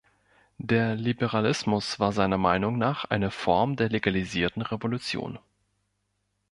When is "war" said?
1.99-2.11